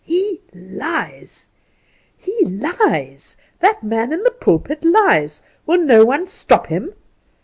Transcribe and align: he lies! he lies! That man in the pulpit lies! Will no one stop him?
he 0.03 0.41
lies! 0.51 1.47
he 2.17 2.43
lies! 2.43 3.37
That 3.59 3.83
man 3.83 4.11
in 4.11 4.23
the 4.23 4.31
pulpit 4.31 4.83
lies! 4.83 5.43
Will 5.67 5.77
no 5.77 6.05
one 6.05 6.25
stop 6.25 6.65
him? 6.65 6.91